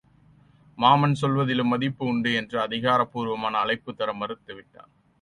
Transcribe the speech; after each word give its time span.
மாமன் 0.77 1.13
சொல்வதிலும் 1.13 1.67
மதிப்பு 1.67 2.05
உண்டு 2.05 2.33
என்று 2.33 2.59
அதிகார 2.59 3.05
பூர்வமான 3.05 3.63
அழைப்புத்தர 3.65 4.13
மறுத்து 4.13 4.53
விட்டான். 4.55 4.91